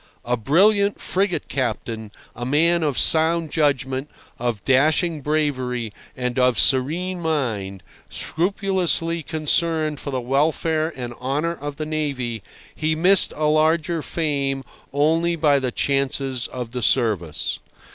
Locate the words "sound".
2.97-3.51